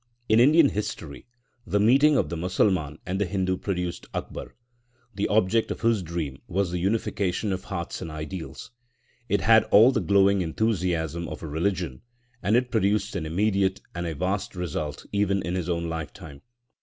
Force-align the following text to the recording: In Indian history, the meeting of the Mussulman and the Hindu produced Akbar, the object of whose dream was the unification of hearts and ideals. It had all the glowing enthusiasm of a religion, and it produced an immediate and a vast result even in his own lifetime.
In 0.27 0.39
Indian 0.39 0.69
history, 0.69 1.27
the 1.63 1.79
meeting 1.79 2.17
of 2.17 2.29
the 2.29 2.35
Mussulman 2.35 2.97
and 3.05 3.21
the 3.21 3.27
Hindu 3.27 3.55
produced 3.57 4.07
Akbar, 4.15 4.55
the 5.13 5.27
object 5.27 5.69
of 5.69 5.81
whose 5.81 6.01
dream 6.01 6.41
was 6.47 6.71
the 6.71 6.79
unification 6.79 7.53
of 7.53 7.65
hearts 7.65 8.01
and 8.01 8.09
ideals. 8.09 8.71
It 9.29 9.41
had 9.41 9.65
all 9.65 9.91
the 9.91 9.99
glowing 10.01 10.41
enthusiasm 10.41 11.27
of 11.27 11.43
a 11.43 11.47
religion, 11.47 12.01
and 12.41 12.55
it 12.55 12.71
produced 12.71 13.15
an 13.15 13.27
immediate 13.27 13.79
and 13.93 14.07
a 14.07 14.15
vast 14.15 14.55
result 14.55 15.05
even 15.11 15.43
in 15.43 15.53
his 15.53 15.69
own 15.69 15.87
lifetime. 15.87 16.41